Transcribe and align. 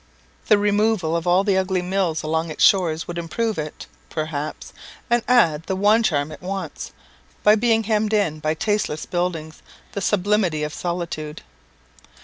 The 0.47 0.57
removal 0.57 1.15
of 1.15 1.27
all 1.27 1.43
the 1.43 1.59
ugly 1.59 1.83
mills 1.83 2.23
along 2.23 2.49
its 2.49 2.63
shores 2.63 3.07
would 3.07 3.19
improve 3.19 3.59
it, 3.59 3.85
perhaps, 4.09 4.73
and 5.11 5.21
add 5.27 5.67
the 5.67 5.75
one 5.75 6.01
charm 6.01 6.31
it 6.31 6.41
wants, 6.41 6.91
by 7.43 7.53
being 7.53 7.83
hemmed 7.83 8.11
in 8.11 8.39
by 8.39 8.55
tasteless 8.55 9.05
buildings, 9.05 9.61
the 9.91 10.01
sublimity 10.01 10.63
of 10.63 10.73
solitude. 10.73 11.43